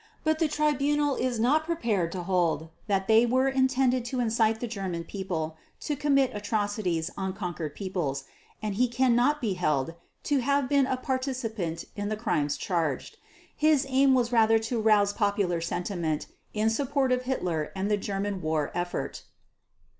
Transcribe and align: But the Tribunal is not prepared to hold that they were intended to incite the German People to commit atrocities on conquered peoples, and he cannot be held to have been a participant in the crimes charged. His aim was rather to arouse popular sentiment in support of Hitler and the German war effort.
But 0.23 0.39
the 0.39 0.47
Tribunal 0.47 1.15
is 1.15 1.39
not 1.39 1.63
prepared 1.63 2.11
to 2.13 2.23
hold 2.23 2.69
that 2.87 3.07
they 3.07 3.23
were 3.23 3.47
intended 3.47 4.03
to 4.05 4.19
incite 4.19 4.59
the 4.59 4.65
German 4.65 5.03
People 5.03 5.57
to 5.81 5.95
commit 5.95 6.31
atrocities 6.35 7.11
on 7.15 7.33
conquered 7.33 7.75
peoples, 7.75 8.23
and 8.63 8.73
he 8.73 8.87
cannot 8.87 9.41
be 9.41 9.53
held 9.53 9.93
to 10.23 10.39
have 10.39 10.67
been 10.67 10.87
a 10.87 10.97
participant 10.97 11.85
in 11.95 12.09
the 12.09 12.17
crimes 12.17 12.57
charged. 12.57 13.19
His 13.55 13.85
aim 13.89 14.15
was 14.15 14.31
rather 14.31 14.57
to 14.57 14.81
arouse 14.81 15.13
popular 15.13 15.61
sentiment 15.61 16.25
in 16.51 16.71
support 16.71 17.11
of 17.11 17.21
Hitler 17.25 17.71
and 17.75 17.91
the 17.91 17.95
German 17.95 18.41
war 18.41 18.71
effort. 18.73 19.21